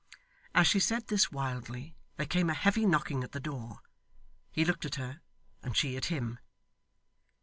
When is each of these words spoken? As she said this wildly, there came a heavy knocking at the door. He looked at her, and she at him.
As 0.55 0.65
she 0.65 0.79
said 0.79 1.05
this 1.09 1.31
wildly, 1.31 1.95
there 2.17 2.25
came 2.25 2.49
a 2.49 2.55
heavy 2.55 2.87
knocking 2.87 3.23
at 3.23 3.33
the 3.33 3.39
door. 3.39 3.81
He 4.51 4.65
looked 4.65 4.83
at 4.83 4.95
her, 4.95 5.21
and 5.61 5.77
she 5.77 5.95
at 5.95 6.05
him. 6.05 6.39